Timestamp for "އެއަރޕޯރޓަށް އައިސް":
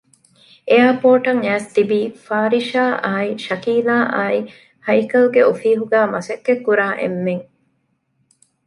0.69-1.69